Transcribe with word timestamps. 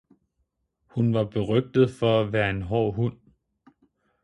Hun 0.93 1.13
var 1.13 1.23
berygtet 1.23 1.91
for 1.91 2.21
at 2.21 2.31
være 2.31 2.49
en 2.49 2.61
hård 2.61 2.95
hund 2.95 3.17